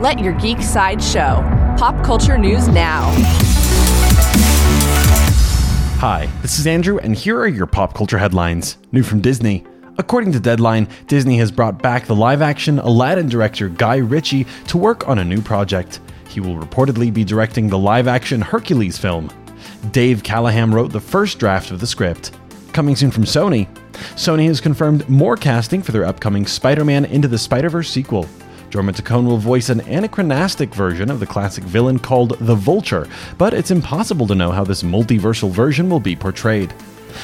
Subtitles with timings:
[0.00, 1.42] Let your geek side show.
[1.76, 3.10] Pop culture news now.
[5.98, 8.78] Hi, this is Andrew, and here are your pop culture headlines.
[8.92, 9.66] New from Disney.
[9.98, 14.78] According to Deadline, Disney has brought back the live action Aladdin director Guy Ritchie to
[14.78, 15.98] work on a new project.
[16.28, 19.32] He will reportedly be directing the live action Hercules film.
[19.90, 22.30] Dave Callaham wrote the first draft of the script.
[22.72, 23.66] Coming soon from Sony,
[24.14, 28.28] Sony has confirmed more casting for their upcoming Spider Man Into the Spider Verse sequel.
[28.70, 33.54] Jorma Taccone will voice an anachronistic version of the classic villain called the Vulture, but
[33.54, 36.74] it's impossible to know how this multiversal version will be portrayed.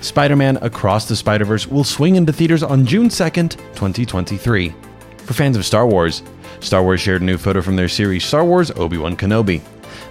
[0.00, 4.74] Spider Man Across the Spider Verse will swing into theaters on June 2nd, 2023.
[5.18, 6.22] For fans of Star Wars,
[6.60, 9.60] Star Wars shared a new photo from their series Star Wars Obi Wan Kenobi.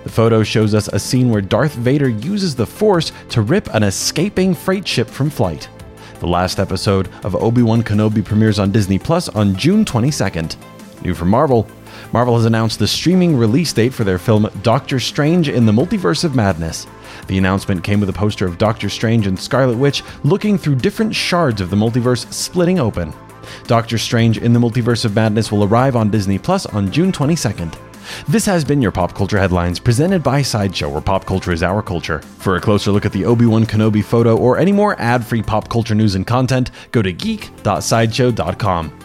[0.04, 3.82] The photo shows us a scene where Darth Vader uses the Force to rip an
[3.82, 5.68] escaping freight ship from flight.
[6.20, 10.56] The last episode of Obi Wan Kenobi premieres on Disney Plus on June 22nd.
[11.06, 11.68] New from Marvel
[12.12, 16.24] Marvel has announced the streaming release date for their film Doctor Strange in the Multiverse
[16.24, 16.88] of Madness.
[17.28, 21.14] The announcement came with a poster of Doctor Strange and Scarlet Witch looking through different
[21.16, 23.14] shards of the multiverse splitting open.
[23.68, 27.78] Doctor Strange in the Multiverse of Madness will arrive on Disney Plus on June 22nd.
[28.28, 31.82] This has been your Pop Culture Headlines presented by Sideshow, where pop culture is our
[31.82, 32.20] culture.
[32.40, 35.42] For a closer look at the Obi Wan Kenobi photo or any more ad free
[35.42, 39.05] pop culture news and content, go to geek.sideshow.com.